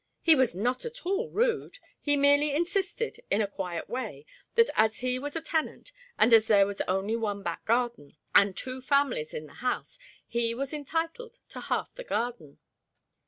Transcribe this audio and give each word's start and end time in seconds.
"He 0.23 0.33
was 0.33 0.55
not 0.55 0.83
at 0.83 1.05
all 1.05 1.29
rude. 1.29 1.77
He 1.99 2.17
merely 2.17 2.55
insisted, 2.55 3.19
in 3.29 3.39
a 3.39 3.45
quiet 3.47 3.87
way, 3.87 4.25
that 4.55 4.71
as 4.75 5.01
he 5.01 5.19
was 5.19 5.35
a 5.35 5.41
tenant 5.41 5.91
and 6.17 6.33
as 6.33 6.47
there 6.47 6.65
was 6.65 6.81
only 6.87 7.15
one 7.15 7.43
back 7.43 7.65
garden, 7.65 8.17
and 8.33 8.57
two 8.57 8.81
families 8.81 9.31
in 9.31 9.45
the 9.45 9.53
house, 9.61 9.99
he 10.25 10.55
was 10.55 10.73
entitled 10.73 11.37
to 11.49 11.59
half 11.61 11.93
the 11.93 12.03
garden." 12.03 12.57